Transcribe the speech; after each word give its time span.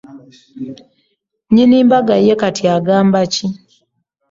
Nnyini 1.49 1.77
mbaga 1.87 2.15
ye 2.25 2.33
kati 2.41 2.63
agamba 2.77 3.19
ki? 3.33 3.45